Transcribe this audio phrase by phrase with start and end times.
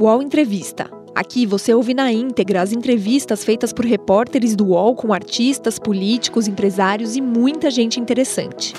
[0.00, 0.90] UOL Entrevista.
[1.14, 6.48] Aqui você ouve na íntegra as entrevistas feitas por repórteres do UOL com artistas, políticos,
[6.48, 8.74] empresários e muita gente interessante.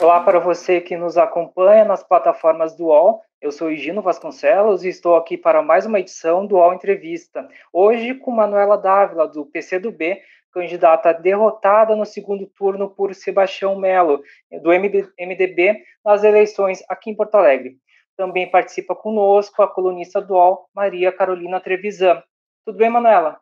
[0.00, 3.22] Olá para você que nos acompanha nas plataformas do UOL.
[3.42, 7.46] Eu sou Higino Vasconcelos e estou aqui para mais uma edição do UOL Entrevista.
[7.70, 10.18] Hoje com Manuela Dávila, do PCdoB,
[10.52, 14.22] candidata derrotada no segundo turno por Sebastião Melo,
[14.62, 17.78] do MDB, nas eleições aqui em Porto Alegre.
[18.16, 22.22] Também participa conosco a colunista do UOL, Maria Carolina Trevisan.
[22.66, 23.40] Tudo bem, Manuela?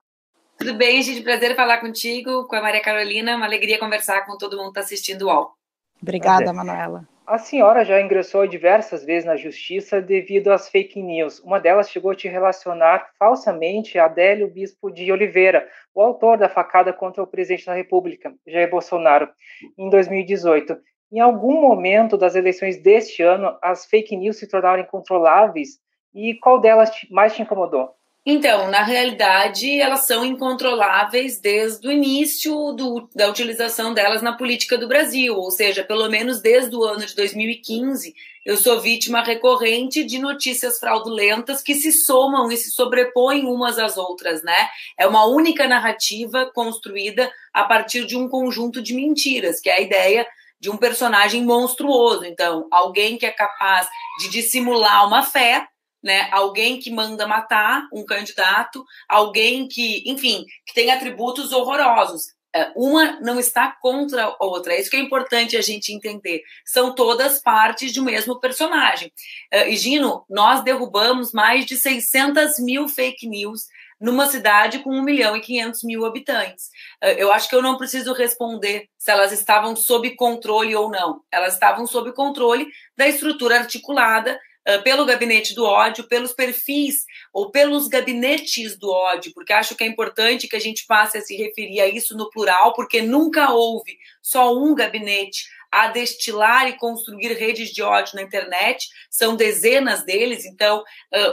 [0.56, 1.22] Tudo bem, gente.
[1.22, 3.36] Prazer falar contigo, com a Maria Carolina.
[3.36, 5.52] Uma alegria conversar com todo mundo que está assistindo o UOL.
[6.00, 7.08] Obrigada, Manuela.
[7.28, 11.40] A senhora já ingressou diversas vezes na justiça devido às fake news.
[11.40, 16.48] Uma delas chegou a te relacionar falsamente a Adélio Bispo de Oliveira, o autor da
[16.48, 19.28] facada contra o presidente da República, Jair Bolsonaro,
[19.76, 20.78] em 2018.
[21.12, 25.78] Em algum momento das eleições deste ano, as fake news se tornaram incontroláveis
[26.14, 27.97] e qual delas mais te incomodou?
[28.26, 34.76] Então, na realidade, elas são incontroláveis desde o início do, da utilização delas na política
[34.76, 40.04] do Brasil, ou seja, pelo menos desde o ano de 2015, eu sou vítima recorrente
[40.04, 44.56] de notícias fraudulentas que se somam e se sobrepõem umas às outras, né?
[44.98, 49.80] É uma única narrativa construída a partir de um conjunto de mentiras, que é a
[49.80, 50.26] ideia
[50.58, 52.24] de um personagem monstruoso.
[52.24, 53.86] Então, alguém que é capaz
[54.20, 55.66] de dissimular uma fé
[56.02, 56.28] né?
[56.30, 62.38] Alguém que manda matar um candidato, alguém que, enfim, que tem atributos horrorosos.
[62.54, 64.72] É, uma não está contra a outra.
[64.72, 66.42] É isso que é importante a gente entender.
[66.64, 69.12] São todas partes de um mesmo personagem.
[69.52, 73.66] Uh, e Gino, nós derrubamos mais de 600 mil fake news
[74.00, 76.70] numa cidade com 1 milhão e 500 mil habitantes.
[77.16, 81.20] Eu acho que eu não preciso responder se elas estavam sob controle ou não.
[81.32, 84.38] Elas estavam sob controle da estrutura articulada
[84.84, 89.86] pelo gabinete do ódio, pelos perfis ou pelos gabinetes do ódio, porque acho que é
[89.86, 93.98] importante que a gente passe a se referir a isso no plural, porque nunca houve
[94.20, 100.46] só um gabinete a destilar e construir redes de ódio na internet, são dezenas deles,
[100.46, 100.82] então,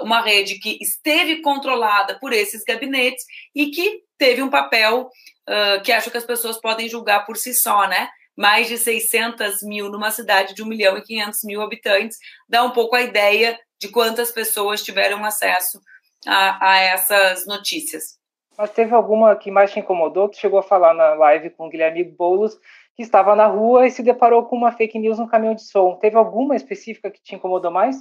[0.01, 3.25] uma rede que esteve controlada por esses gabinetes
[3.55, 5.09] e que teve um papel
[5.83, 8.09] que acho que as pessoas podem julgar por si só, né?
[8.35, 12.71] Mais de 600 mil numa cidade de 1 milhão e 500 mil habitantes, dá um
[12.71, 15.79] pouco a ideia de quantas pessoas tiveram acesso
[16.27, 18.17] a, a essas notícias.
[18.57, 21.69] Mas teve alguma que mais te incomodou, que chegou a falar na live com o
[21.69, 22.57] Guilherme Boulos,
[22.95, 25.95] que estava na rua e se deparou com uma fake news no caminhão de som.
[25.95, 27.97] Teve alguma específica que te incomodou mais?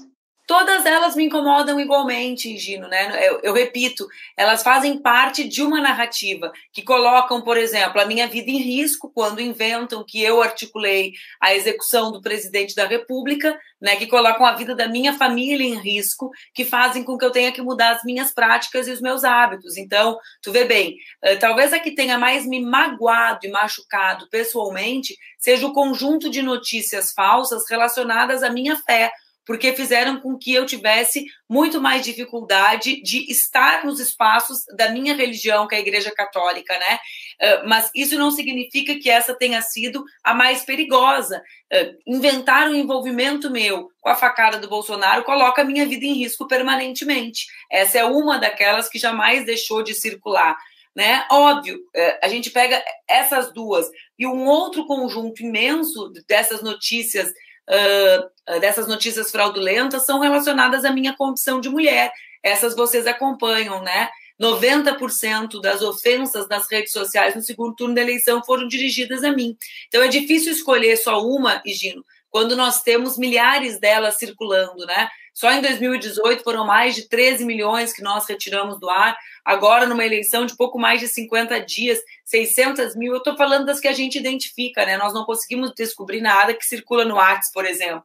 [0.47, 3.27] Todas elas me incomodam igualmente, Gino, né?
[3.27, 4.07] Eu, eu, repito,
[4.37, 9.11] elas fazem parte de uma narrativa que colocam, por exemplo, a minha vida em risco
[9.15, 13.97] quando inventam que eu articulei a execução do presidente da República, né?
[13.97, 17.53] Que colocam a vida da minha família em risco, que fazem com que eu tenha
[17.53, 19.77] que mudar as minhas práticas e os meus hábitos.
[19.77, 25.17] Então, tu vê bem, eh, talvez a que tenha mais me magoado e machucado pessoalmente
[25.39, 29.11] seja o conjunto de notícias falsas relacionadas à minha fé
[29.47, 35.15] porque fizeram com que eu tivesse muito mais dificuldade de estar nos espaços da minha
[35.15, 36.99] religião, que é a Igreja Católica, né?
[37.41, 41.43] Uh, mas isso não significa que essa tenha sido a mais perigosa.
[41.73, 46.15] Uh, inventar um envolvimento meu com a facada do Bolsonaro coloca a minha vida em
[46.15, 47.47] risco permanentemente.
[47.71, 50.57] Essa é uma daquelas que jamais deixou de circular.
[50.97, 51.27] Né?
[51.31, 53.87] Óbvio, uh, a gente pega essas duas
[54.19, 57.33] e um outro conjunto imenso dessas notícias
[57.69, 62.13] uh, dessas notícias fraudulentas são relacionadas à minha condição de mulher.
[62.43, 64.09] Essas vocês acompanham, né?
[64.41, 69.57] 90% das ofensas nas redes sociais no segundo turno da eleição foram dirigidas a mim.
[69.89, 75.09] Então é difícil escolher só uma, Higino, quando nós temos milhares delas circulando, né?
[75.35, 79.19] Só em 2018 foram mais de 13 milhões que nós retiramos do ar.
[79.45, 83.13] Agora, numa eleição de pouco mais de 50 dias, 600 mil.
[83.13, 84.97] Eu estou falando das que a gente identifica, né?
[84.97, 88.05] Nós não conseguimos descobrir nada que circula no WhatsApp, por exemplo.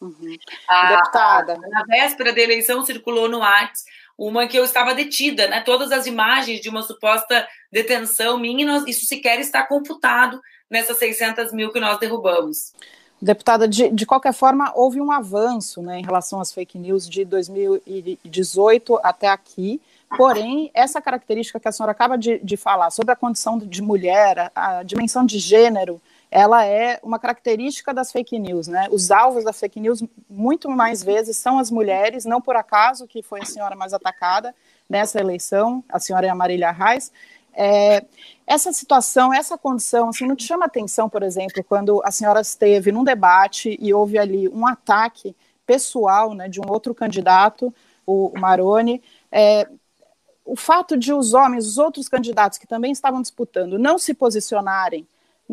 [0.00, 0.36] Uhum.
[0.68, 1.56] A, Deputada.
[1.56, 3.88] Na véspera da eleição circulou no WhatsApp
[4.18, 5.60] uma que eu estava detida, né?
[5.60, 11.70] Todas as imagens de uma suposta detenção minha, isso sequer está computado nessas 600 mil
[11.70, 12.72] que nós derrubamos.
[13.20, 17.24] Deputada, de, de qualquer forma, houve um avanço né, em relação às fake news de
[17.24, 19.80] 2018 até aqui.
[20.16, 24.52] Porém, essa característica que a senhora acaba de, de falar sobre a condição de mulher,
[24.54, 26.00] a, dimensão de gênero,
[26.30, 28.86] ela é uma característica das fake news, né?
[28.90, 33.22] Os alvos da fake news, muito mais vezes, são as mulheres, não por acaso que
[33.22, 34.54] foi a senhora mais atacada
[34.88, 37.10] nessa eleição, a senhora é a Marília Reis.
[37.60, 38.04] É,
[38.46, 42.92] essa situação, essa condição, assim, não te chama atenção, por exemplo, quando a senhora esteve
[42.92, 45.34] num debate e houve ali um ataque
[45.66, 47.74] pessoal né, de um outro candidato,
[48.06, 49.02] o Maroni,
[49.32, 49.68] é,
[50.44, 55.04] o fato de os homens, os outros candidatos que também estavam disputando, não se posicionarem,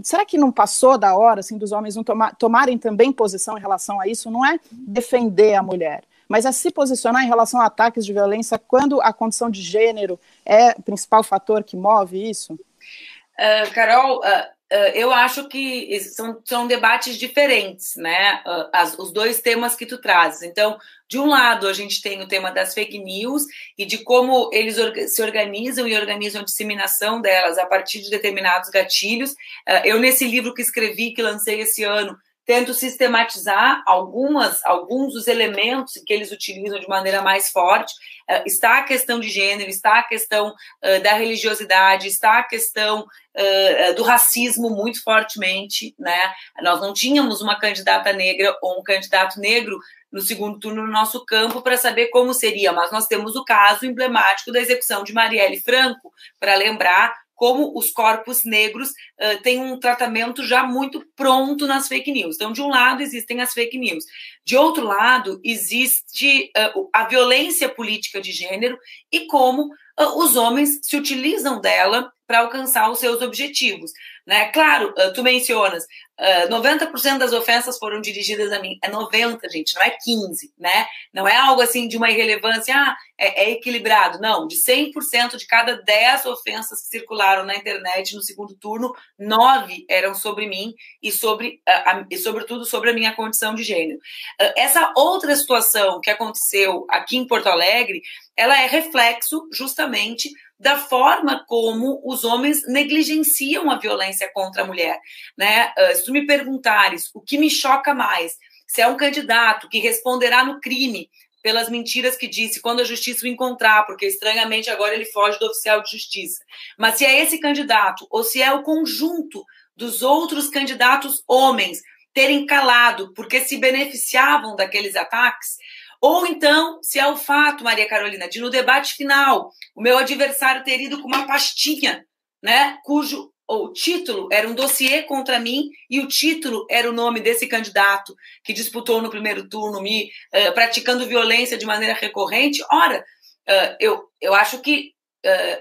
[0.04, 3.62] será que não passou da hora assim, dos homens não toma, tomarem também posição em
[3.62, 4.30] relação a isso?
[4.30, 8.58] Não é defender a mulher, mas é se posicionar em relação a ataques de violência
[8.58, 12.54] quando a condição de gênero é o principal fator que move isso?
[12.54, 18.42] Uh, Carol, uh, Uh, eu acho que são, são debates diferentes, né?
[18.74, 20.42] As, os dois temas que tu trazes.
[20.42, 23.44] Então, de um lado, a gente tem o tema das fake news
[23.78, 24.78] e de como eles
[25.14, 29.36] se organizam e organizam a disseminação delas a partir de determinados gatilhos.
[29.84, 35.94] Eu, nesse livro que escrevi, que lancei esse ano, tento sistematizar algumas, alguns dos elementos
[36.06, 37.94] que eles utilizam de maneira mais forte.
[38.30, 43.02] Uh, está a questão de gênero, está a questão uh, da religiosidade, está a questão
[43.02, 46.34] uh, do racismo muito fortemente, né?
[46.62, 49.80] Nós não tínhamos uma candidata negra ou um candidato negro
[50.12, 53.86] no segundo turno no nosso campo para saber como seria, mas nós temos o caso
[53.86, 59.80] emblemático da execução de Marielle Franco, para lembrar como os corpos negros uh, têm um
[59.80, 62.36] tratamento já muito pronto nas fake news.
[62.36, 64.06] Então, de um lado, existem as fake news.
[64.46, 68.78] De outro lado, existe uh, a violência política de gênero
[69.12, 73.92] e como uh, os homens se utilizam dela para alcançar os seus objetivos.
[74.26, 74.46] Né?
[74.52, 75.86] Claro, tu mencionas,
[76.18, 78.80] Uh, 90% das ofensas foram dirigidas a mim.
[78.82, 80.88] É 90, gente, não é 15, né?
[81.14, 84.22] Não é algo assim de uma irrelevância, ah, é, é equilibrado.
[84.22, 89.86] Não, de 100% de cada 10 ofensas que circularam na internet no segundo turno, 9
[89.90, 94.00] eram sobre mim e sobre, uh, a, e sobretudo sobre a minha condição de gênero.
[94.42, 98.02] Uh, essa outra situação que aconteceu aqui em Porto Alegre,
[98.36, 100.30] ela é reflexo justamente
[100.60, 105.00] da forma como os homens negligenciam a violência contra a mulher.
[105.38, 105.74] Né?
[105.78, 108.34] Uh, se tu me perguntares o que me choca mais,
[108.68, 111.10] se é um candidato que responderá no crime
[111.46, 115.46] pelas mentiras que disse quando a justiça o encontrar, porque estranhamente agora ele foge do
[115.46, 116.44] oficial de justiça.
[116.76, 119.46] Mas se é esse candidato ou se é o conjunto
[119.76, 121.82] dos outros candidatos homens
[122.16, 125.58] terem calado porque se beneficiavam daqueles ataques,
[126.02, 130.64] ou então, se é o fato, Maria Carolina, de no debate final o meu adversário
[130.64, 132.06] ter ido com uma pastinha,
[132.42, 137.20] né, cujo o título era um dossiê contra mim e o título era o nome
[137.20, 142.64] desse candidato que disputou no primeiro turno, me uh, praticando violência de maneira recorrente.
[142.72, 144.95] Ora, uh, eu, eu acho que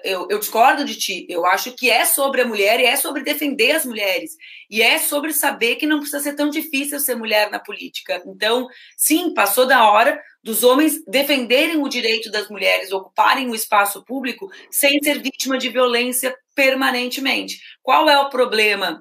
[0.05, 1.27] eu, eu, discordo de ti.
[1.29, 4.33] Eu acho que é sobre a mulher e é sobre defender as mulheres.
[4.69, 8.23] E é sobre saber que não precisa ser tão difícil ser mulher na política.
[8.27, 8.67] Então,
[8.97, 14.51] sim, passou da hora dos homens defenderem o direito das mulheres ocuparem o espaço público
[14.71, 17.59] sem ser vítima de violência permanentemente.
[17.83, 19.01] Qual é o problema,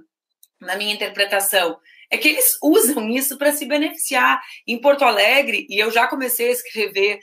[0.62, 1.77] na minha interpretação?
[2.10, 4.39] É que eles usam isso para se beneficiar.
[4.65, 7.19] Em Porto Alegre, e eu já comecei a escrever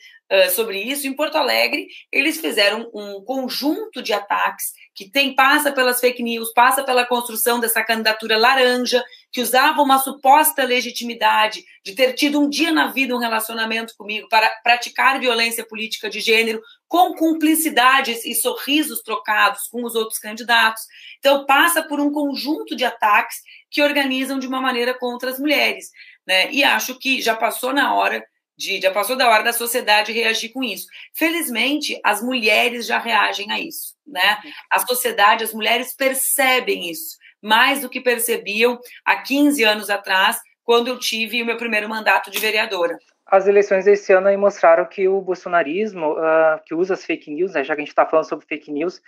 [0.50, 1.06] sobre isso.
[1.06, 6.52] Em Porto Alegre, eles fizeram um conjunto de ataques que tem passa pelas fake news,
[6.52, 12.48] passa pela construção dessa candidatura laranja, que usava uma suposta legitimidade de ter tido um
[12.48, 18.34] dia na vida um relacionamento comigo para praticar violência política de gênero com cumplicidades e
[18.34, 20.82] sorrisos trocados com os outros candidatos.
[21.18, 23.36] Então, passa por um conjunto de ataques
[23.70, 25.86] que organizam de uma maneira contra as mulheres.
[26.26, 26.50] Né?
[26.52, 28.24] E acho que já passou na hora
[28.60, 30.86] de, já passou da hora da sociedade reagir com isso.
[31.14, 34.38] Felizmente, as mulheres já reagem a isso, né?
[34.70, 40.88] A sociedade, as mulheres percebem isso, mais do que percebiam há 15 anos atrás, quando
[40.88, 42.98] eu tive o meu primeiro mandato de vereadora.
[43.26, 47.64] As eleições desse ano mostraram que o bolsonarismo, uh, que usa as fake news, né,
[47.64, 49.00] já que a gente está falando sobre fake news,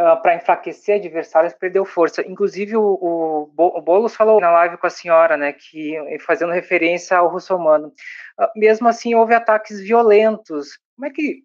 [0.00, 2.22] ah, para enfraquecer adversários, perdeu força.
[2.24, 7.28] Inclusive, o, o, Boulos falou na live com a senhora, né, que fazendo referência ao
[7.28, 7.88] russomano.
[7.88, 10.78] Uh, mesmo assim, houve ataques violentos.
[10.94, 11.42] Como é que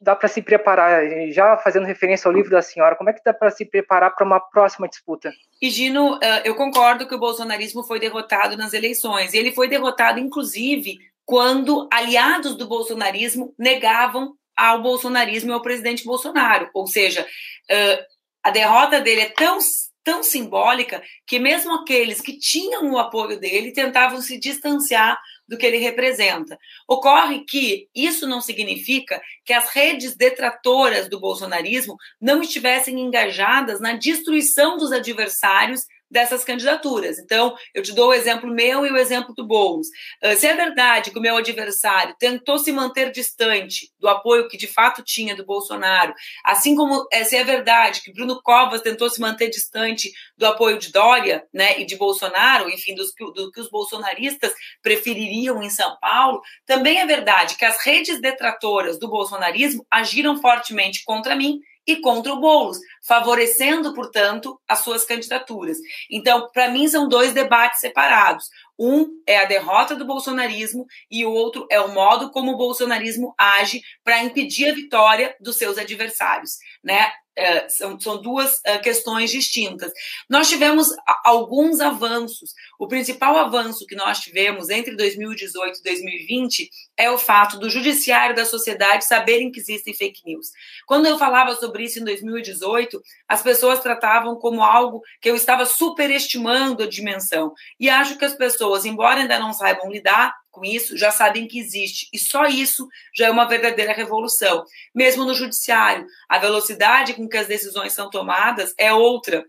[0.00, 3.34] dá para se preparar, já fazendo referência ao livro da senhora, como é que dá
[3.34, 5.32] para se preparar para uma próxima disputa?
[5.60, 9.34] E Gino, ah, eu concordo que o bolsonarismo foi derrotado nas eleições.
[9.34, 16.70] Ele foi derrotado, inclusive, quando aliados do bolsonarismo negavam ao bolsonarismo e ao presidente Bolsonaro.
[16.72, 17.26] Ou seja,
[18.42, 19.58] a derrota dele é tão,
[20.02, 25.66] tão simbólica que mesmo aqueles que tinham o apoio dele tentavam se distanciar do que
[25.66, 26.58] ele representa.
[26.88, 33.92] Ocorre que isso não significa que as redes detratoras do bolsonarismo não estivessem engajadas na
[33.92, 35.82] destruição dos adversários
[36.16, 37.18] dessas candidaturas.
[37.18, 39.88] Então, eu te dou o exemplo meu e o exemplo do Boulos.
[40.24, 44.56] Uh, se é verdade que o meu adversário tentou se manter distante do apoio que
[44.56, 49.10] de fato tinha do Bolsonaro, assim como é, se é verdade que Bruno Covas tentou
[49.10, 53.60] se manter distante do apoio de Dória né, e de Bolsonaro, enfim, dos, do que
[53.60, 59.86] os bolsonaristas prefeririam em São Paulo, também é verdade que as redes detratoras do bolsonarismo
[59.90, 65.78] agiram fortemente contra mim e contra o Boulos, favorecendo, portanto, as suas candidaturas.
[66.10, 68.44] Então, para mim, são dois debates separados.
[68.78, 73.34] Um é a derrota do bolsonarismo e o outro é o modo como o bolsonarismo
[73.38, 76.56] age para impedir a vitória dos seus adversários.
[76.82, 77.10] Né?
[77.36, 79.92] É, são, são duas é, questões distintas.
[80.28, 80.88] Nós tivemos
[81.22, 82.54] alguns avanços.
[82.78, 88.34] O principal avanço que nós tivemos entre 2018 e 2020 é o fato do judiciário
[88.34, 90.48] da sociedade saberem que existem fake news.
[90.86, 95.66] Quando eu falava sobre isso em 2018, as pessoas tratavam como algo que eu estava
[95.66, 97.52] superestimando a dimensão.
[97.78, 101.60] E acho que as pessoas, embora ainda não saibam lidar, com isso já sabem que
[101.60, 102.08] existe.
[102.12, 104.64] E só isso já é uma verdadeira revolução.
[104.94, 109.44] Mesmo no judiciário, a velocidade com que as decisões são tomadas é outra.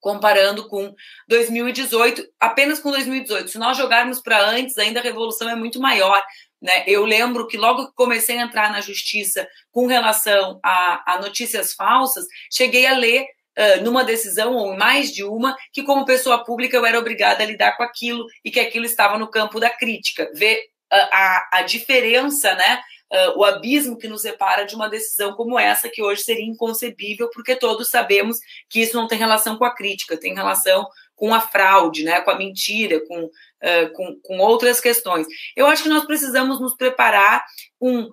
[0.00, 0.94] Comparando com
[1.26, 3.50] 2018, apenas com 2018.
[3.50, 6.22] Se nós jogarmos para antes, ainda a revolução é muito maior.
[6.62, 6.84] Né?
[6.86, 11.72] Eu lembro que logo que comecei a entrar na justiça com relação a, a notícias
[11.72, 13.26] falsas, cheguei a ler
[13.82, 17.46] numa decisão ou em mais de uma, que como pessoa pública eu era obrigada a
[17.46, 20.30] lidar com aquilo e que aquilo estava no campo da crítica.
[20.34, 20.58] Ver
[20.92, 22.80] uh, a, a diferença, né?
[23.10, 27.30] Uh, o abismo que nos separa de uma decisão como essa, que hoje seria inconcebível,
[27.32, 28.36] porque todos sabemos
[28.68, 30.86] que isso não tem relação com a crítica, tem relação
[31.16, 35.26] com a fraude, né, com a mentira, com, uh, com, com outras questões.
[35.56, 37.44] Eu acho que nós precisamos nos preparar
[37.78, 38.10] com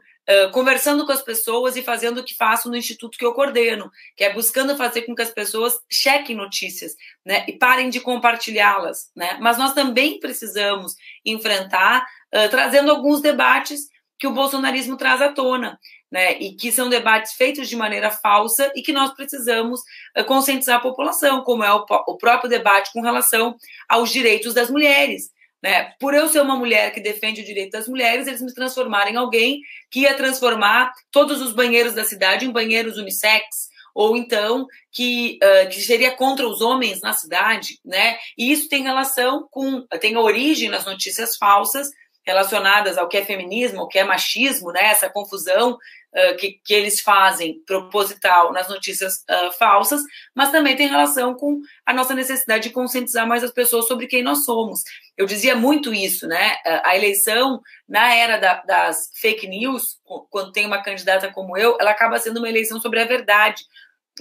[0.51, 4.24] Conversando com as pessoas e fazendo o que faço no instituto que eu coordeno, que
[4.24, 9.38] é buscando fazer com que as pessoas chequem notícias, né, e parem de compartilhá-las, né.
[9.39, 12.03] Mas nós também precisamos enfrentar,
[12.34, 13.82] uh, trazendo alguns debates
[14.17, 15.77] que o bolsonarismo traz à tona,
[16.12, 19.82] né, e que são debates feitos de maneira falsa e que nós precisamos
[20.17, 23.55] uh, conscientizar a população, como é o, o próprio debate com relação
[23.88, 25.35] aos direitos das mulheres.
[25.64, 25.94] Né?
[26.00, 29.16] Por eu ser uma mulher que defende o direito das mulheres, eles me transformaram em
[29.16, 35.40] alguém que ia transformar todos os banheiros da cidade em banheiros unissex, ou então que,
[35.42, 38.18] uh, que seria contra os homens na cidade, né?
[38.38, 41.88] E isso tem relação com, tem origem nas notícias falsas
[42.26, 44.84] relacionadas ao que é feminismo, ao que é machismo, né?
[44.88, 45.78] Essa confusão
[46.15, 50.01] uh, que, que eles fazem proposital nas notícias uh, falsas,
[50.34, 54.24] mas também tem relação com a nossa necessidade de conscientizar mais as pessoas sobre quem
[54.24, 54.81] nós somos.
[55.17, 56.57] Eu dizia muito isso, né?
[56.84, 59.98] A eleição, na era da, das fake news,
[60.29, 63.63] quando tem uma candidata como eu, ela acaba sendo uma eleição sobre a verdade.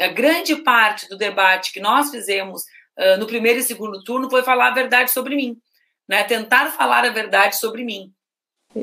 [0.01, 2.63] A grande parte do debate que nós fizemos
[2.99, 5.57] uh, no primeiro e segundo turno foi falar a verdade sobre mim,
[6.09, 6.25] né?
[6.25, 8.13] Tentar falar a verdade sobre mim.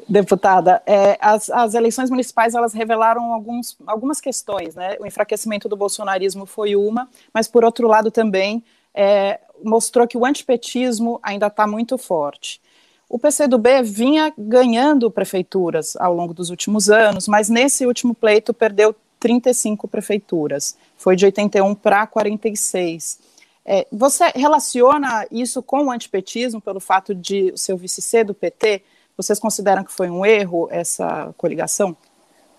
[0.07, 4.95] Deputada, é, as, as, eleições municipais elas revelaram alguns, algumas questões, né?
[5.01, 10.25] O enfraquecimento do bolsonarismo foi uma, mas por outro lado também é, mostrou que o
[10.25, 12.61] antipetismo ainda está muito forte.
[13.09, 18.95] O PCdoB vinha ganhando prefeituras ao longo dos últimos anos, mas nesse último pleito perdeu
[19.19, 23.19] 35 prefeituras, foi de 81 para 46.
[23.65, 28.33] É, você relaciona isso com o antipetismo pelo fato de o seu vice ser do
[28.33, 28.81] PT?
[29.21, 31.95] Vocês consideram que foi um erro essa coligação?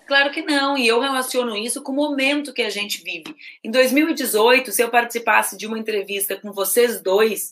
[0.05, 3.35] Claro que não, e eu relaciono isso com o momento que a gente vive.
[3.63, 7.51] Em 2018, se eu participasse de uma entrevista com vocês dois,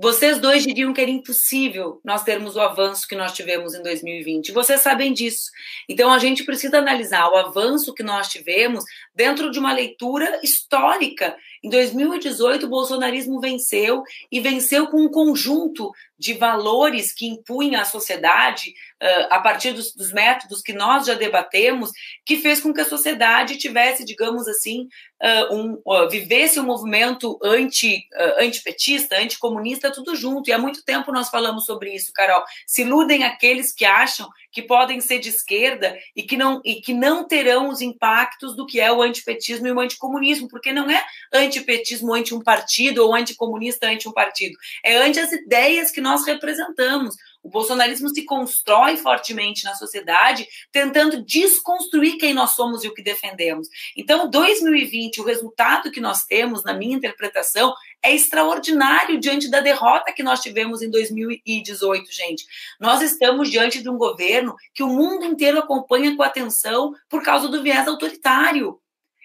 [0.00, 4.52] vocês dois diriam que era impossível nós termos o avanço que nós tivemos em 2020.
[4.52, 5.50] Vocês sabem disso.
[5.88, 11.36] Então a gente precisa analisar o avanço que nós tivemos dentro de uma leitura histórica.
[11.62, 17.84] Em 2018, o bolsonarismo venceu e venceu com um conjunto de valores que impunha à
[17.84, 21.92] sociedade, uh, a partir dos, dos, métodos que nós já debatemos,
[22.26, 24.88] que fez com que a sociedade tivesse, digamos assim,
[25.22, 28.08] uh, um, uh, vivesse um movimento anti,
[28.40, 30.50] antipetista, anticomunista, tudo junto.
[30.50, 32.42] E há muito tempo nós falamos sobre isso, Carol.
[32.66, 36.92] Se iludem aqueles que acham que podem ser de esquerda e que não, e que
[36.92, 41.04] não terão os impactos do que é o antipetismo e o anticomunismo, porque não é
[41.48, 46.24] antipetismo anti um partido ou anticomunista anti um partido, é anti as ideias que nós
[46.24, 47.16] representamos.
[47.42, 53.02] O bolsonarismo se constrói fortemente na sociedade, tentando desconstruir quem nós somos e o que
[53.02, 53.68] defendemos.
[53.96, 60.12] Então, 2020, o resultado que nós temos, na minha interpretação, é extraordinário diante da derrota
[60.12, 62.44] que nós tivemos em 2018, gente.
[62.78, 67.48] Nós estamos diante de um governo que o mundo inteiro acompanha com atenção por causa
[67.48, 68.78] do viés autoritário.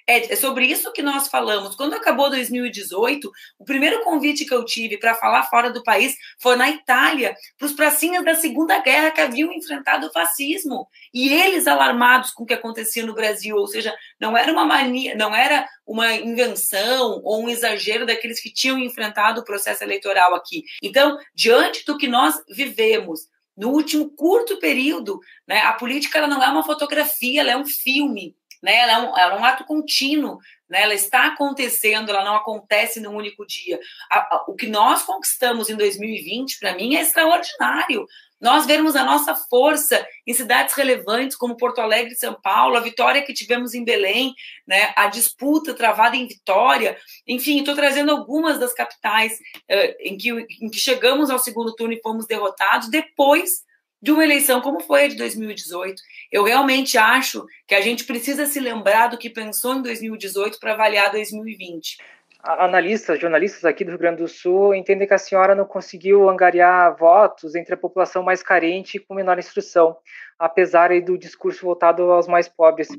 [0.07, 1.75] É, é, sobre isso que nós falamos.
[1.75, 6.55] Quando acabou 2018, o primeiro convite que eu tive para falar fora do país foi
[6.55, 10.87] na Itália, para os pracinhas da Segunda Guerra que haviam enfrentado o fascismo.
[11.13, 15.15] E eles alarmados com o que acontecia no Brasil, ou seja, não era uma mania,
[15.15, 20.63] não era uma invenção ou um exagero daqueles que tinham enfrentado o processo eleitoral aqui.
[20.81, 23.21] Então, diante do que nós vivemos,
[23.55, 27.65] no último curto período, né, a política ela não é uma fotografia, ela é um
[27.65, 28.77] filme né?
[28.77, 30.39] Ela é um, ela é um ato contínuo,
[30.69, 30.83] né?
[30.83, 33.77] Ela está acontecendo, ela não acontece num único dia.
[34.09, 38.07] A, a, o que nós conquistamos em 2020, para mim, é extraordinário.
[38.39, 42.81] Nós vermos a nossa força em cidades relevantes como Porto Alegre e São Paulo, a
[42.81, 44.33] vitória que tivemos em Belém,
[44.67, 50.29] né, a disputa travada em Vitória, enfim, estou trazendo algumas das capitais uh, em, que,
[50.29, 53.63] em que chegamos ao segundo turno e fomos derrotados depois
[54.03, 56.01] de uma eleição como foi a de 2018.
[56.29, 60.73] Eu realmente acho que a gente precisa se lembrar do que pensou em 2018 para
[60.73, 61.99] avaliar 2020.
[62.43, 66.97] Analistas, jornalistas aqui do Rio Grande do Sul entendem que a senhora não conseguiu angariar
[66.97, 69.95] votos entre a população mais carente e com menor instrução,
[70.37, 72.89] apesar do discurso voltado aos mais pobres.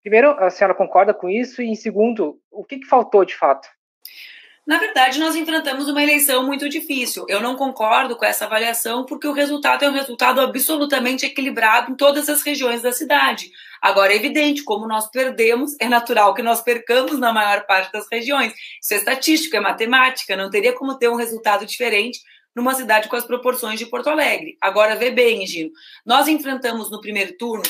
[0.00, 1.60] Primeiro, a senhora concorda com isso?
[1.60, 3.68] E, em segundo, o que, que faltou de fato?
[4.66, 7.24] Na verdade, nós enfrentamos uma eleição muito difícil.
[7.28, 11.94] Eu não concordo com essa avaliação, porque o resultado é um resultado absolutamente equilibrado em
[11.94, 13.52] todas as regiões da cidade.
[13.80, 18.08] Agora, é evidente, como nós perdemos, é natural que nós percamos na maior parte das
[18.10, 18.52] regiões.
[18.82, 22.18] Isso é estatística, é matemática, não teria como ter um resultado diferente
[22.52, 24.56] numa cidade com as proporções de Porto Alegre.
[24.60, 25.70] Agora, vê bem, Gino,
[26.04, 27.62] nós enfrentamos no primeiro turno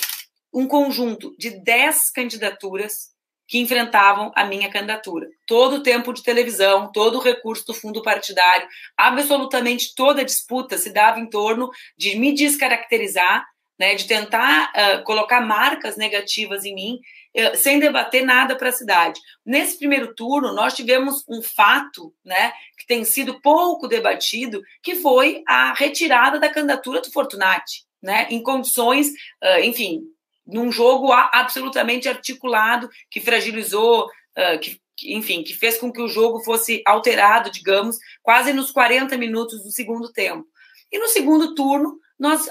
[0.51, 3.15] um conjunto de 10 candidaturas
[3.47, 5.29] que enfrentavam a minha candidatura.
[5.47, 10.77] Todo o tempo de televisão, todo o recurso do fundo partidário, absolutamente toda a disputa
[10.77, 13.47] se dava em torno de me descaracterizar,
[13.79, 16.99] né, de tentar uh, colocar marcas negativas em mim,
[17.37, 19.21] uh, sem debater nada para a cidade.
[19.45, 25.43] Nesse primeiro turno, nós tivemos um fato né, que tem sido pouco debatido, que foi
[25.47, 27.85] a retirada da candidatura do Fortunati.
[28.03, 30.03] Né, em condições, uh, enfim,
[30.47, 36.43] num jogo absolutamente articulado que fragilizou, uh, que, enfim, que fez com que o jogo
[36.45, 40.47] fosse alterado, digamos, quase nos 40 minutos do segundo tempo.
[40.91, 42.49] E no segundo turno, nós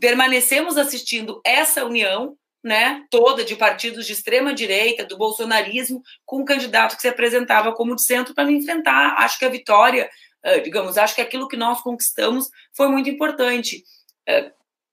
[0.00, 6.44] permanecemos assistindo essa união, né, toda de partidos de extrema direita, do bolsonarismo, com um
[6.44, 9.14] candidato que se apresentava como de centro para enfrentar.
[9.18, 10.10] Acho que a vitória,
[10.44, 13.84] uh, digamos, acho que aquilo que nós conquistamos foi muito importante.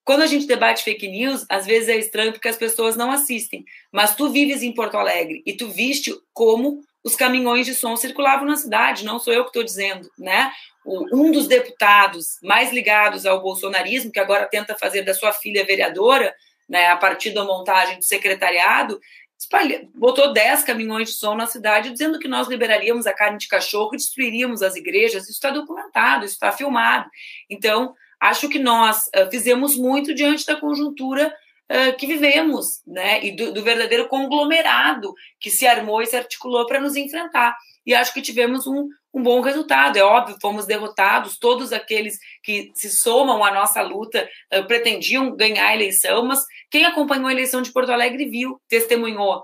[0.05, 3.65] Quando a gente debate fake news, às vezes é estranho porque as pessoas não assistem.
[3.91, 8.45] Mas tu vives em Porto Alegre e tu viste como os caminhões de som circulavam
[8.45, 10.51] na cidade, não sou eu que estou dizendo, né?
[10.85, 16.33] um dos deputados mais ligados ao bolsonarismo, que agora tenta fazer da sua filha vereadora,
[16.69, 18.99] né, a partir da montagem do secretariado,
[19.37, 23.47] espalha, botou 10 caminhões de som na cidade dizendo que nós liberaríamos a carne de
[23.47, 25.23] cachorro e destruiríamos as igrejas.
[25.23, 27.09] Isso está documentado, isso está filmado.
[27.49, 31.33] Então, acho que nós uh, fizemos muito diante da conjuntura
[31.71, 33.23] uh, que vivemos, né?
[33.23, 37.55] E do, do, verdadeiro conglomerado que se armou e se articulou para nos enfrentar.
[37.85, 39.97] E acho que tivemos um, um bom resultado.
[39.97, 45.67] É óbvio, fomos derrotados, todos aqueles que se somam à nossa luta uh, pretendiam ganhar
[45.67, 49.43] a eleição, mas quem acompanhou a eleição de Porto Alegre viu, testemunhou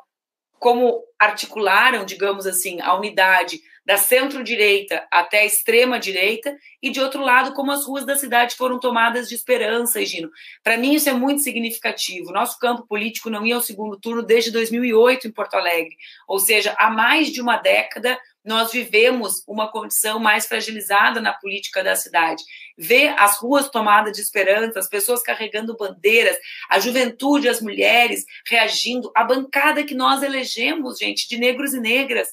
[0.59, 7.53] como articularam, digamos assim, a unidade da centro-direita até a extrema-direita, e de outro lado,
[7.53, 10.29] como as ruas da cidade foram tomadas de esperança, Gino.
[10.63, 12.31] Para mim, isso é muito significativo.
[12.31, 15.95] Nosso campo político não ia ao segundo turno desde 2008 em Porto Alegre,
[16.27, 21.83] ou seja, há mais de uma década nós vivemos uma condição mais fragilizada na política
[21.83, 22.43] da cidade.
[22.77, 26.37] Ver as ruas tomadas de esperança, as pessoas carregando bandeiras,
[26.69, 32.29] a juventude, as mulheres reagindo, a bancada que nós elegemos, gente, de negros e negras,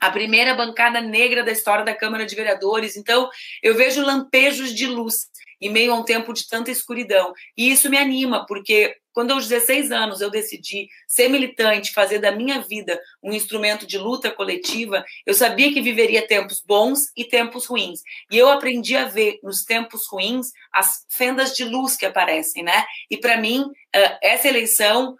[0.00, 2.96] a primeira bancada negra da história da Câmara de Vereadores.
[2.96, 3.28] Então,
[3.62, 5.28] eu vejo lampejos de luz
[5.60, 7.34] em meio a um tempo de tanta escuridão.
[7.56, 12.32] E isso me anima, porque quando aos 16 anos eu decidi ser militante, fazer da
[12.32, 17.66] minha vida um instrumento de luta coletiva, eu sabia que viveria tempos bons e tempos
[17.66, 18.00] ruins.
[18.30, 22.86] E eu aprendi a ver nos tempos ruins as fendas de luz que aparecem, né?
[23.10, 23.66] E para mim,
[24.22, 25.14] essa eleição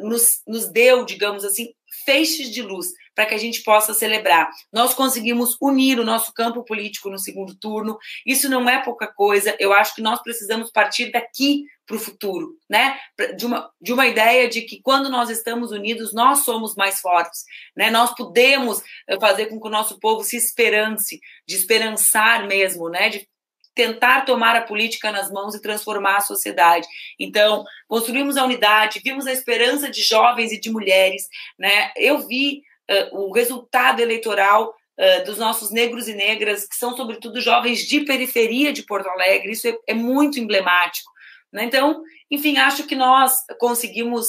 [0.00, 1.72] nos, nos deu, digamos assim,
[2.04, 4.50] feixes de luz para que a gente possa celebrar.
[4.70, 7.98] Nós conseguimos unir o nosso campo político no segundo turno.
[8.26, 9.56] Isso não é pouca coisa.
[9.58, 12.98] Eu acho que nós precisamos partir daqui para o futuro, né?
[13.36, 17.44] De uma, de uma ideia de que quando nós estamos unidos, nós somos mais fortes,
[17.74, 17.90] né?
[17.90, 23.08] Nós podemos eh, fazer com que o nosso povo se esperance, de esperançar mesmo, né?
[23.08, 23.26] De
[23.74, 26.86] tentar tomar a política nas mãos e transformar a sociedade.
[27.18, 31.92] Então, construímos a unidade, vimos a esperança de jovens e de mulheres, né?
[31.96, 37.40] Eu vi uh, o resultado eleitoral uh, dos nossos negros e negras, que são sobretudo
[37.40, 41.10] jovens de periferia de Porto Alegre, isso é, é muito emblemático.
[41.52, 41.64] Né?
[41.64, 44.26] Então, enfim, acho que nós conseguimos,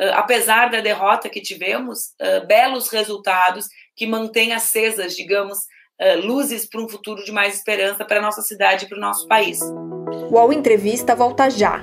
[0.00, 2.14] uh, apesar da derrota que tivemos,
[2.46, 5.58] belos resultados que mantêm acesas, digamos,
[6.22, 9.26] luzes para um futuro de mais esperança para a nossa cidade e para o nosso
[9.26, 9.58] país.
[10.30, 11.82] O Entrevista volta já.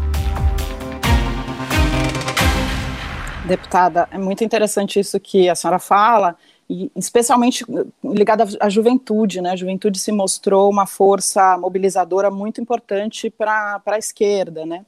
[3.51, 6.37] Deputada, é muito interessante isso que a senhora fala,
[6.69, 7.65] e especialmente
[8.01, 9.49] ligada à juventude, né?
[9.51, 14.85] A juventude se mostrou uma força mobilizadora muito importante para a esquerda, né?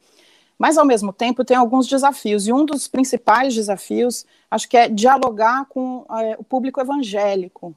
[0.58, 4.88] Mas, ao mesmo tempo, tem alguns desafios, e um dos principais desafios, acho que é
[4.88, 7.76] dialogar com é, o público evangélico.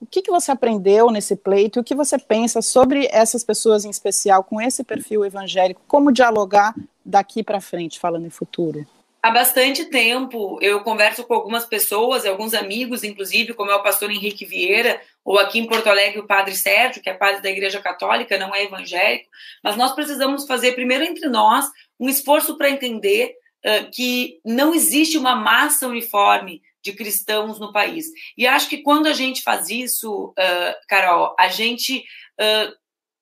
[0.00, 1.78] O que, que você aprendeu nesse pleito?
[1.78, 5.82] O que você pensa sobre essas pessoas em especial, com esse perfil evangélico?
[5.86, 8.84] Como dialogar daqui para frente, falando em futuro?
[9.22, 14.10] Há bastante tempo eu converso com algumas pessoas, alguns amigos, inclusive, como é o pastor
[14.10, 17.80] Henrique Vieira, ou aqui em Porto Alegre o padre Sérgio, que é padre da Igreja
[17.80, 19.28] Católica, não é evangélico,
[19.64, 21.66] mas nós precisamos fazer primeiro entre nós
[21.98, 28.06] um esforço para entender uh, que não existe uma massa uniforme de cristãos no país.
[28.38, 32.04] E acho que quando a gente faz isso, uh, Carol, a gente
[32.40, 32.72] uh,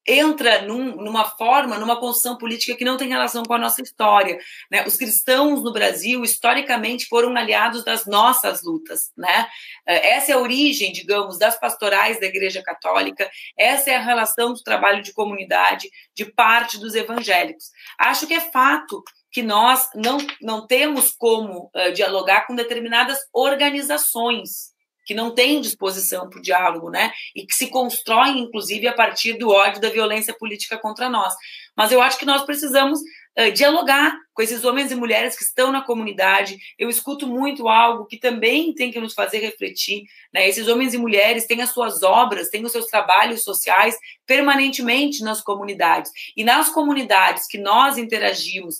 [0.06, 4.38] entra num, numa forma, numa construção política que não tem relação com a nossa história.
[4.70, 4.84] Né?
[4.86, 9.12] Os cristãos no Brasil, historicamente, foram aliados das nossas lutas.
[9.16, 9.48] Né?
[9.86, 14.52] Eh, essa é a origem, digamos, das pastorais da Igreja Católica, essa é a relação
[14.52, 17.70] do trabalho de comunidade de parte dos evangélicos.
[17.98, 24.73] Acho que é fato que nós não, não temos como uh, dialogar com determinadas organizações
[25.04, 27.12] que não têm disposição para o diálogo, né?
[27.34, 31.34] E que se constroem, inclusive, a partir do ódio da violência política contra nós.
[31.76, 33.00] Mas eu acho que nós precisamos
[33.38, 36.56] uh, dialogar com esses homens e mulheres que estão na comunidade.
[36.78, 40.04] Eu escuto muito algo que também tem que nos fazer refletir.
[40.32, 40.48] Né?
[40.48, 45.40] Esses homens e mulheres têm as suas obras, têm os seus trabalhos sociais permanentemente nas
[45.40, 46.10] comunidades.
[46.36, 48.78] E nas comunidades que nós interagimos,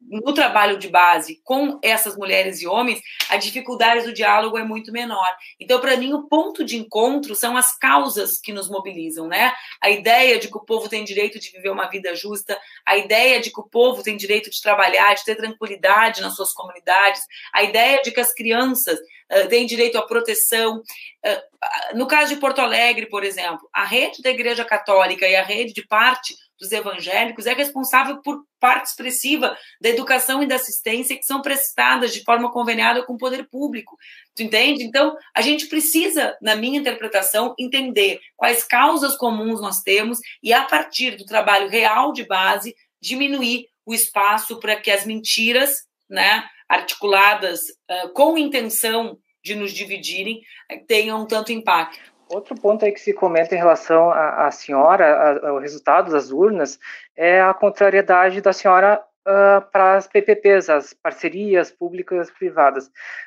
[0.00, 4.92] no trabalho de base com essas mulheres e homens, a dificuldade do diálogo é muito
[4.92, 5.28] menor.
[5.58, 9.52] Então, para mim, o ponto de encontro são as causas que nos mobilizam, né?
[9.80, 13.40] A ideia de que o povo tem direito de viver uma vida justa, a ideia
[13.40, 17.62] de que o povo tem direito de trabalhar, de ter tranquilidade nas suas comunidades, a
[17.64, 20.78] ideia de que as crianças uh, têm direito à proteção.
[20.78, 25.42] Uh, no caso de Porto Alegre, por exemplo, a rede da Igreja Católica e a
[25.42, 31.16] rede de parte dos evangélicos é responsável por parte expressiva da educação e da assistência
[31.16, 33.96] que são prestadas de forma conveniada com o poder público.
[34.34, 34.82] Tu entende?
[34.82, 40.64] Então, a gente precisa, na minha interpretação, entender quais causas comuns nós temos e, a
[40.64, 47.60] partir do trabalho real de base, diminuir o espaço para que as mentiras, né, articuladas
[47.90, 50.42] uh, com intenção de nos dividirem,
[50.86, 52.17] tenham tanto impacto.
[52.30, 56.78] Outro ponto aí que se comenta em relação à, senhora, ao resultado das urnas,
[57.16, 62.86] é a contrariedade da senhora uh, para as PPPs, as parcerias públicas privadas.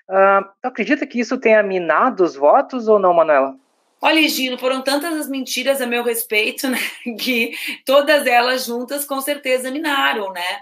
[0.09, 3.55] Uh, acredita que isso tenha minado os votos ou não, Manuela?
[4.01, 6.79] Olha, Gino, foram tantas as mentiras a meu respeito, né,
[7.19, 7.53] que
[7.85, 10.59] todas elas juntas com certeza minaram, né?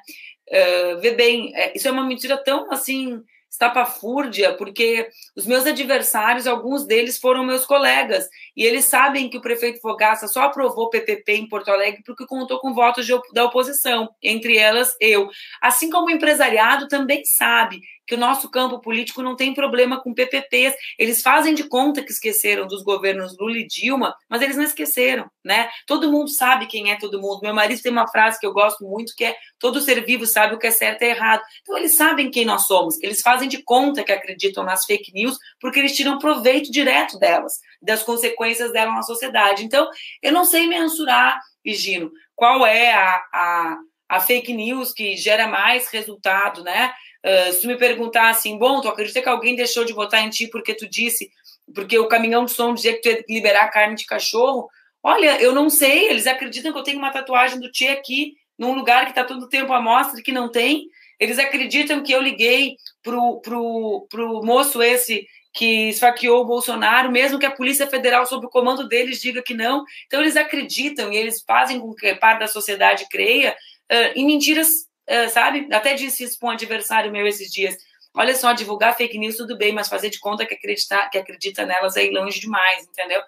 [0.50, 6.46] Uh, vê bem, é, isso é uma mentira tão assim estapafúrdia, porque os meus adversários,
[6.46, 11.34] alguns deles foram meus colegas, e eles sabem que o prefeito Fogaça só aprovou PPP
[11.34, 15.30] em Porto Alegre porque contou com votos de, da oposição, entre elas eu.
[15.62, 20.16] Assim como o empresariado também sabe que o nosso campo político não tem problema com
[20.16, 20.74] PPPs.
[20.98, 25.30] Eles fazem de conta que esqueceram dos governos Lula e Dilma, mas eles não esqueceram,
[25.46, 25.70] né?
[25.86, 27.42] Todo mundo sabe quem é todo mundo.
[27.44, 30.56] Meu marido tem uma frase que eu gosto muito que é: todo ser vivo sabe
[30.56, 31.44] o que é certo e errado.
[31.62, 33.00] Então eles sabem quem nós somos.
[33.04, 37.60] Eles fazem de conta que acreditam nas fake news porque eles tiram proveito direto delas,
[37.80, 39.64] das consequências delas na sociedade.
[39.64, 39.88] Então
[40.20, 43.78] eu não sei mensurar, Higino, qual é a, a
[44.10, 46.92] a fake news que gera mais resultado, né?
[47.26, 50.30] Uh, se tu me perguntar assim, bom, tu acredita que alguém deixou de votar em
[50.30, 51.30] ti porque tu disse,
[51.74, 54.70] porque o caminhão de som dizia que tu ia liberar carne de cachorro?
[55.04, 58.74] Olha, eu não sei, eles acreditam que eu tenho uma tatuagem do Tchê aqui, num
[58.74, 60.88] lugar que está todo o tempo à mostra que não tem.
[61.20, 67.40] Eles acreditam que eu liguei pro, pro, pro moço esse que esfaqueou o Bolsonaro, mesmo
[67.40, 69.84] que a Polícia Federal, sob o comando deles, diga que não.
[70.06, 73.56] Então, eles acreditam e eles fazem com que parte da sociedade creia
[73.92, 74.88] uh, em mentiras,
[75.30, 75.68] sabe?
[75.72, 77.76] Até disse isso para um adversário meu esses dias.
[78.14, 81.66] Olha só, divulgar fake news tudo bem, mas fazer de conta que, acreditar, que acredita
[81.66, 83.22] nelas é ir longe demais, entendeu?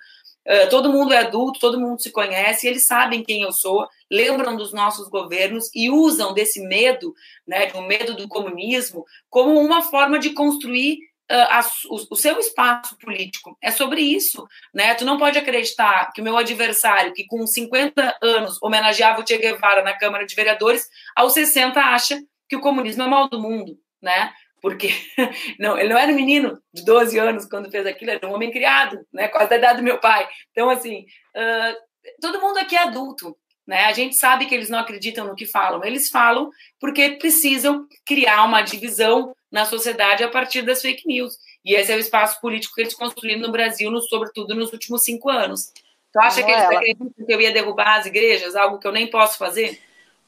[0.44, 4.56] Uh, todo mundo é adulto, todo mundo se conhece, eles sabem quem eu sou, lembram
[4.58, 7.14] dos nossos governos e usam desse medo,
[7.48, 10.98] né, do medo do comunismo, como uma forma de construir
[11.36, 13.58] a, o, o, seu espaço político.
[13.62, 14.94] É sobre isso, né?
[14.96, 19.38] Tu não pode acreditar que o meu adversário, que com 50 anos homenageava o Che
[19.38, 23.78] Guevara na Câmara de Vereadores, aos 60 acha que o comunismo é mal do mundo,
[24.02, 24.32] né?
[24.62, 24.90] porque
[25.60, 28.52] não, ele não era um menino de 12 anos quando fez aquilo, era um homem
[28.52, 30.28] criado, né, quase da idade do meu pai.
[30.52, 31.76] Então, assim, uh,
[32.22, 33.86] todo mundo aqui é adulto, né?
[33.86, 38.44] A gente sabe que eles não acreditam no que falam, eles falam porque precisam criar
[38.44, 41.38] uma divisão na sociedade a partir das fake news.
[41.64, 45.04] E esse é o espaço político que eles construíram no Brasil, no, sobretudo nos últimos
[45.04, 45.72] cinco anos.
[46.12, 49.08] Tu acha que eles acreditam que eu ia derrubar as igrejas, algo que eu nem
[49.08, 49.80] posso fazer?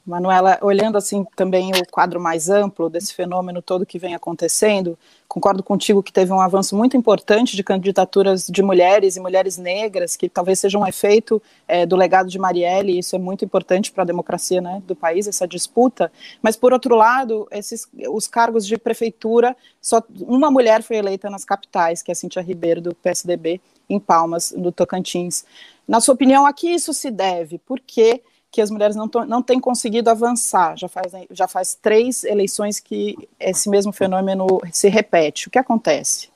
[0.06, 4.98] Manuela, olhando assim também o quadro mais amplo desse fenômeno todo que vem acontecendo,
[5.34, 10.14] concordo contigo que teve um avanço muito importante de candidaturas de mulheres e mulheres negras,
[10.14, 13.90] que talvez seja um efeito é, do legado de Marielle, e isso é muito importante
[13.90, 16.12] para a democracia né, do país, essa disputa.
[16.40, 21.44] Mas, por outro lado, esses, os cargos de prefeitura, só uma mulher foi eleita nas
[21.44, 25.44] capitais, que é a Cintia Ribeiro, do PSDB, em Palmas, no Tocantins.
[25.86, 27.58] Na sua opinião, a que isso se deve?
[27.58, 28.22] Por que
[28.54, 30.78] que as mulheres não, não têm conseguido avançar.
[30.78, 35.48] Já faz, já faz três eleições que esse mesmo fenômeno se repete.
[35.48, 36.28] O que acontece?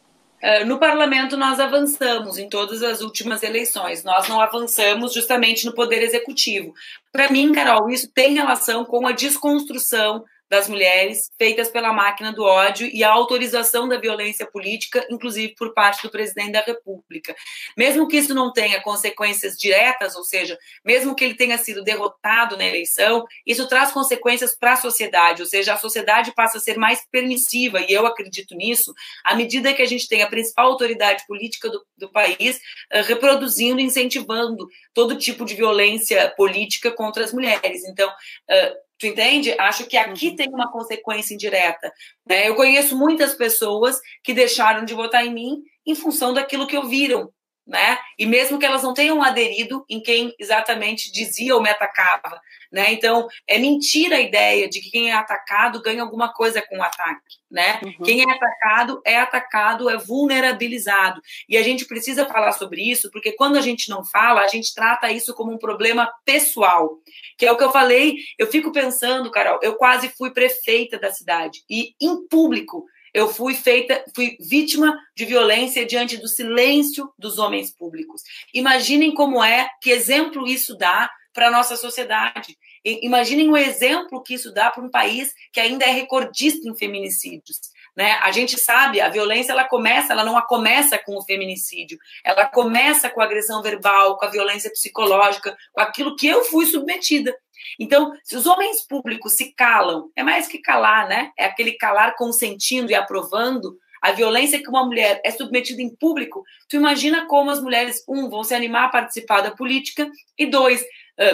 [0.43, 4.03] É, no parlamento, nós avançamos em todas as últimas eleições.
[4.03, 6.75] Nós não avançamos justamente no poder executivo.
[7.13, 12.43] Para mim, Carol, isso tem relação com a desconstrução das mulheres, feitas pela máquina do
[12.43, 17.35] ódio e a autorização da violência política, inclusive por parte do presidente da República.
[17.77, 22.57] Mesmo que isso não tenha consequências diretas, ou seja, mesmo que ele tenha sido derrotado
[22.57, 26.79] na eleição, isso traz consequências para a sociedade, ou seja, a sociedade passa a ser
[26.79, 31.25] mais permissiva, e eu acredito nisso, à medida que a gente tem a principal autoridade
[31.27, 32.57] política do, do país
[32.93, 37.85] uh, reproduzindo, incentivando todo tipo de violência política contra as mulheres.
[37.85, 39.55] Então, uh, Tu entende?
[39.59, 40.37] Acho que aqui uhum.
[40.37, 41.93] tem uma consequência indireta.
[42.27, 42.49] Né?
[42.49, 47.31] Eu conheço muitas pessoas que deixaram de votar em mim em função daquilo que ouviram
[47.69, 47.99] né?
[48.19, 52.41] E mesmo que elas não tenham aderido em quem exatamente dizia ou me atacava,
[52.73, 52.93] né?
[52.93, 56.83] Então, é mentira a ideia de que quem é atacado ganha alguma coisa com o
[56.83, 57.79] ataque, né?
[57.83, 58.05] Uhum.
[58.05, 61.21] Quem é atacado é atacado, é vulnerabilizado.
[61.47, 64.75] E a gente precisa falar sobre isso, porque quando a gente não fala, a gente
[64.75, 66.99] trata isso como um problema pessoal,
[67.37, 71.13] que é o que eu falei, eu fico pensando, Carol, eu quase fui prefeita da
[71.13, 72.87] cidade e em público
[73.19, 78.23] eu fui feita, fui vítima de violência diante do silêncio dos homens públicos.
[78.55, 82.57] Imaginem como é, que exemplo isso dá para a nossa sociedade.
[82.85, 87.59] Imaginem o exemplo que isso dá para um país que ainda é recordista em feminicídios.
[87.97, 88.13] Né?
[88.23, 93.11] A gente sabe, a violência ela começa, ela não começa com o feminicídio, ela começa
[93.11, 97.37] com a agressão verbal, com a violência psicológica, com aquilo que eu fui submetida.
[97.79, 101.31] Então, se os homens públicos se calam, é mais que calar, né?
[101.39, 106.45] É aquele calar consentindo e aprovando a violência que uma mulher é submetida em público.
[106.69, 110.85] Tu imagina como as mulheres, um, vão se animar a participar da política, e dois,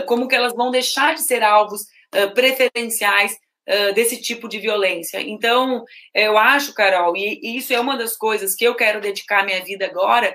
[0.06, 1.82] como que elas vão deixar de ser alvos
[2.34, 3.36] preferenciais
[3.94, 5.20] desse tipo de violência.
[5.20, 5.84] Então,
[6.14, 9.84] eu acho, Carol, e isso é uma das coisas que eu quero dedicar minha vida
[9.84, 10.34] agora,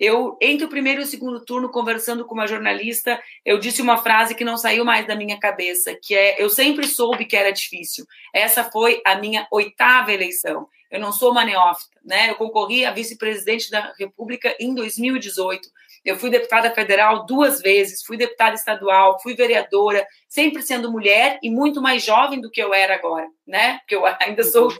[0.00, 3.98] eu, entre o primeiro e o segundo turno, conversando com uma jornalista, eu disse uma
[3.98, 7.52] frase que não saiu mais da minha cabeça, que é: eu sempre soube que era
[7.52, 8.06] difícil.
[8.34, 10.66] Essa foi a minha oitava eleição.
[10.90, 12.30] Eu não sou uma neófita, né?
[12.30, 15.68] Eu concorri a vice-presidente da República em 2018.
[16.02, 21.50] Eu fui deputada federal duas vezes, fui deputada estadual, fui vereadora, sempre sendo mulher e
[21.50, 23.78] muito mais jovem do que eu era agora, né?
[23.80, 24.76] Porque eu ainda sou é,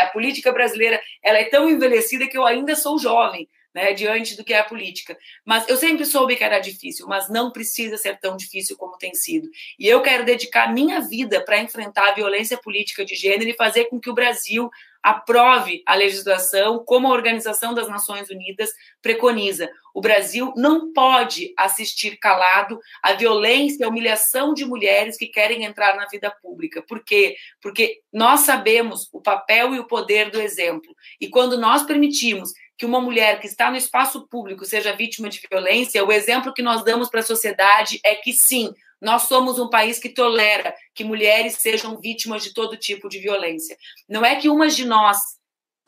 [0.00, 4.44] a política brasileira, ela é tão envelhecida que eu ainda sou jovem né, diante do
[4.44, 5.16] que é a política.
[5.44, 9.14] Mas eu sempre soube que era difícil, mas não precisa ser tão difícil como tem
[9.14, 9.48] sido.
[9.78, 13.86] E eu quero dedicar minha vida para enfrentar a violência política de gênero e fazer
[13.86, 14.70] com que o Brasil
[15.02, 19.68] aprove a legislação como a Organização das Nações Unidas preconiza.
[19.94, 25.96] O Brasil não pode assistir calado à violência e humilhação de mulheres que querem entrar
[25.96, 26.82] na vida pública.
[26.82, 27.36] Por quê?
[27.60, 30.94] Porque nós sabemos o papel e o poder do exemplo.
[31.20, 35.40] E quando nós permitimos que uma mulher que está no espaço público seja vítima de
[35.48, 39.68] violência, o exemplo que nós damos para a sociedade é que sim, nós somos um
[39.68, 43.76] país que tolera que mulheres sejam vítimas de todo tipo de violência.
[44.08, 45.18] Não é que umas de nós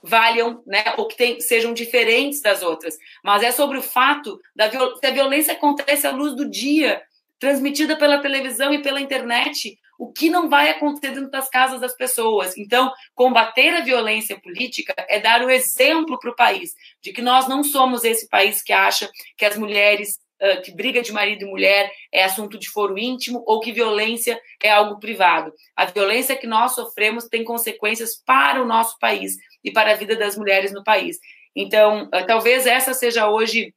[0.03, 4.69] valham, né, ou que tem, sejam diferentes das outras, mas é sobre o fato da
[4.69, 7.01] que a violência acontece à luz do dia,
[7.39, 11.95] transmitida pela televisão e pela internet, o que não vai acontecer dentro das casas das
[11.95, 12.59] pessoas.
[12.59, 17.47] Então, combater a violência política é dar o exemplo para o país de que nós
[17.47, 20.19] não somos esse país que acha que as mulheres
[20.63, 24.71] que briga de marido e mulher é assunto de foro íntimo ou que violência é
[24.71, 25.53] algo privado.
[25.75, 30.17] A violência que nós sofremos tem consequências para o nosso país e para a vida
[30.17, 31.19] das mulheres no país.
[31.57, 33.73] Então, talvez essa seja hoje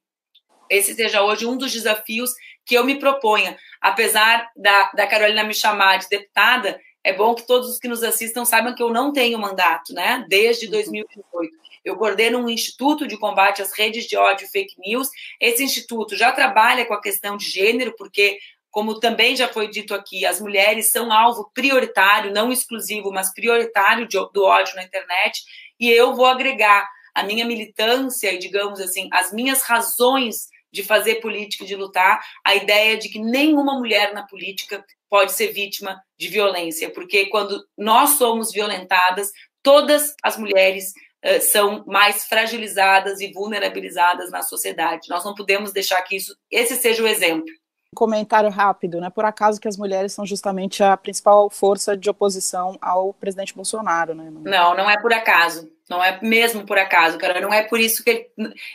[0.70, 2.32] esse seja hoje um dos desafios
[2.66, 3.58] que eu me proponha.
[3.82, 8.04] Apesar da, da Carolina me chamar de deputada, é bom que todos os que nos
[8.04, 10.26] assistam saibam que eu não tenho mandato, né?
[10.28, 11.67] Desde 2018.
[11.88, 15.08] Eu coordeno um instituto de combate às redes de ódio e fake news.
[15.40, 18.38] Esse instituto já trabalha com a questão de gênero, porque
[18.70, 24.06] como também já foi dito aqui, as mulheres são alvo prioritário, não exclusivo, mas prioritário
[24.34, 25.42] do ódio na internet,
[25.80, 31.16] e eu vou agregar a minha militância e, digamos assim, as minhas razões de fazer
[31.16, 36.00] política e de lutar, a ideia de que nenhuma mulher na política pode ser vítima
[36.20, 39.32] de violência, porque quando nós somos violentadas,
[39.64, 40.94] todas as mulheres
[41.42, 45.10] são mais fragilizadas e vulnerabilizadas na sociedade.
[45.10, 47.46] Nós não podemos deixar que isso, esse seja o exemplo.
[47.94, 49.10] Um comentário rápido, né?
[49.10, 54.14] Por acaso que as mulheres são justamente a principal força de oposição ao presidente Bolsonaro,
[54.14, 54.30] né?
[54.30, 55.72] Não, não é por acaso.
[55.90, 57.40] Não é mesmo por acaso, cara.
[57.40, 58.30] Não é por isso que.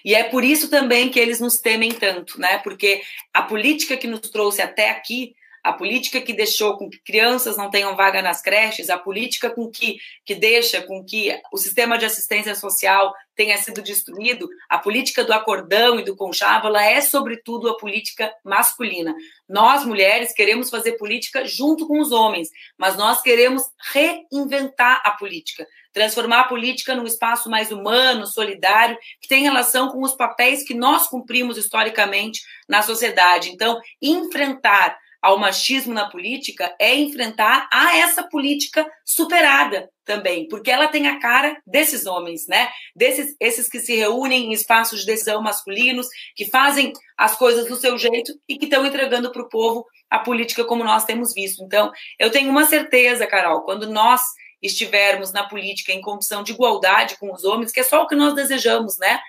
[0.04, 2.58] E é por isso também que eles nos temem tanto, né?
[2.58, 3.02] Porque
[3.34, 7.70] a política que nos trouxe até aqui a política que deixou com que crianças não
[7.70, 12.04] tenham vaga nas creches, a política com que, que deixa com que o sistema de
[12.04, 17.68] assistência social tenha sido destruído, a política do acordão e do conchavo, ela é sobretudo
[17.68, 19.14] a política masculina.
[19.48, 25.66] Nós, mulheres, queremos fazer política junto com os homens, mas nós queremos reinventar a política,
[25.92, 30.74] transformar a política num espaço mais humano, solidário, que tem relação com os papéis que
[30.74, 33.50] nós cumprimos historicamente na sociedade.
[33.50, 40.88] Então, enfrentar ao machismo na política é enfrentar a essa política superada também, porque ela
[40.88, 42.68] tem a cara desses homens, né?
[42.94, 47.76] Desses esses que se reúnem em espaços de decisão masculinos, que fazem as coisas do
[47.76, 51.62] seu jeito e que estão entregando para o povo a política como nós temos visto.
[51.62, 54.20] Então, eu tenho uma certeza, Carol, quando nós
[54.60, 58.16] estivermos na política em condição de igualdade com os homens, que é só o que
[58.16, 59.20] nós desejamos, né?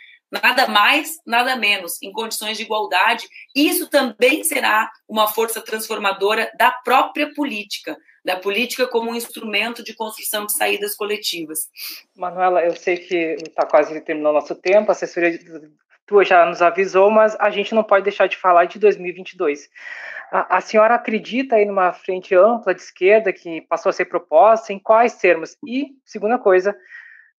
[0.41, 3.27] Nada mais, nada menos, em condições de igualdade.
[3.55, 9.93] Isso também será uma força transformadora da própria política, da política como um instrumento de
[9.93, 11.69] construção de saídas coletivas.
[12.15, 15.39] Manuela, eu sei que está quase terminando nosso tempo, a assessoria
[16.05, 19.69] tua já nos avisou, mas a gente não pode deixar de falar de 2022.
[20.31, 24.73] A, a senhora acredita em uma frente ampla de esquerda que passou a ser proposta,
[24.73, 25.55] em quais termos?
[25.65, 26.75] E, segunda coisa,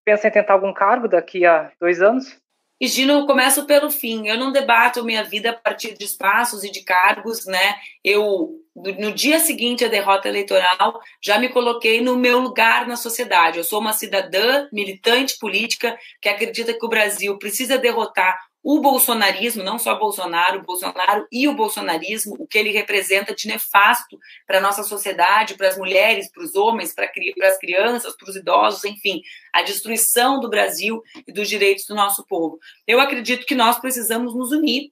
[0.05, 2.44] pensa em tentar algum cargo daqui a dois anos?
[2.85, 4.29] E, Gino, começo pelo fim.
[4.29, 7.77] Eu não debato minha vida a partir de espaços e de cargos, né?
[8.05, 13.57] Eu, no dia seguinte à derrota eleitoral, já me coloquei no meu lugar na sociedade.
[13.57, 19.63] Eu sou uma cidadã militante política que acredita que o Brasil precisa derrotar o bolsonarismo,
[19.63, 24.61] não só Bolsonaro, Bolsonaro e o bolsonarismo, o que ele representa de nefasto para a
[24.61, 29.21] nossa sociedade, para as mulheres, para os homens, para as crianças, para os idosos, enfim,
[29.53, 32.59] a destruição do Brasil e dos direitos do nosso povo.
[32.87, 34.91] Eu acredito que nós precisamos nos unir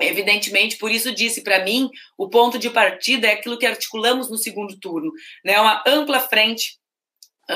[0.00, 4.36] Evidentemente, por isso disse para mim, o ponto de partida é aquilo que articulamos no
[4.36, 5.12] segundo turno,
[5.44, 5.60] né?
[5.60, 6.78] Uma ampla frente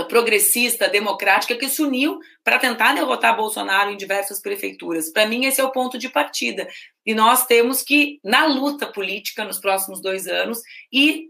[0.08, 5.10] progressista, democrática, que se uniu para tentar derrotar Bolsonaro em diversas prefeituras.
[5.10, 6.66] Para mim, esse é o ponto de partida.
[7.04, 10.60] E nós temos que, na luta política nos próximos dois anos,
[10.92, 11.28] e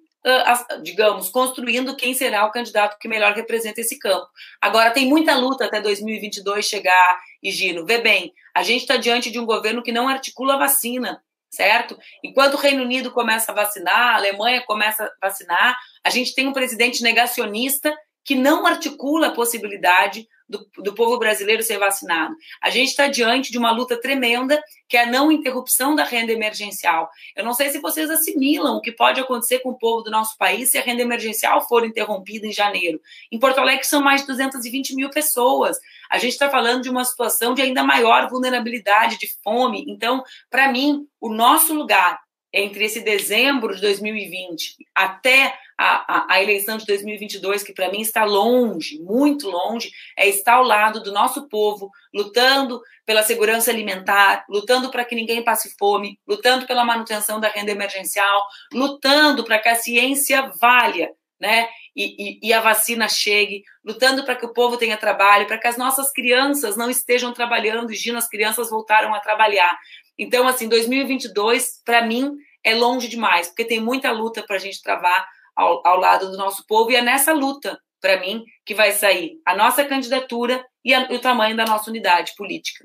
[0.82, 4.26] digamos, construindo quem será o candidato que melhor representa esse campo.
[4.60, 9.30] Agora, tem muita luta até 2022 chegar, e Gino, vê bem, a gente está diante
[9.30, 11.96] de um governo que não articula a vacina, certo?
[12.24, 16.48] Enquanto o Reino Unido começa a vacinar, a Alemanha começa a vacinar, a gente tem
[16.48, 22.34] um presidente negacionista que não articula a possibilidade do, do, povo brasileiro ser vacinado.
[22.60, 26.32] A gente está diante de uma luta tremenda, que é a não interrupção da renda
[26.32, 27.08] emergencial.
[27.36, 30.36] Eu não sei se vocês assimilam o que pode acontecer com o povo do nosso
[30.36, 33.00] país se a renda emergencial for interrompida em janeiro.
[33.30, 35.78] Em Porto Alegre são mais de 220 mil pessoas.
[36.10, 39.84] A gente está falando de uma situação de ainda maior vulnerabilidade, de fome.
[39.88, 42.25] Então, para mim, o nosso lugar
[42.56, 48.00] entre esse dezembro de 2020 até a, a, a eleição de 2022, que para mim
[48.00, 54.46] está longe, muito longe, é estar ao lado do nosso povo, lutando pela segurança alimentar,
[54.48, 59.68] lutando para que ninguém passe fome, lutando pela manutenção da renda emergencial, lutando para que
[59.68, 61.68] a ciência valha, né?
[61.94, 65.66] E, e, e, a vacina chegue, lutando para que o povo tenha trabalho, para que
[65.66, 69.78] as nossas crianças não estejam trabalhando, e as crianças voltaram a trabalhar.
[70.18, 72.36] Então, assim, 2022, para mim,
[72.66, 76.36] é longe demais, porque tem muita luta para a gente travar ao, ao, lado do
[76.36, 80.92] nosso povo, e é nessa luta, para mim, que vai sair a nossa candidatura e,
[80.92, 82.84] a, e o tamanho da nossa unidade política.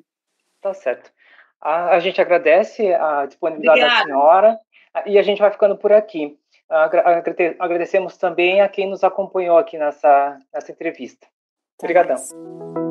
[0.62, 1.12] Tá certo.
[1.60, 4.00] A, a gente agradece a disponibilidade Obrigada.
[4.00, 4.60] da senhora
[5.08, 6.38] e a gente vai ficando por aqui.
[7.60, 11.28] Agradecemos também a quem nos acompanhou aqui nessa, nessa entrevista.
[11.80, 12.16] Obrigadão.
[12.16, 12.91] O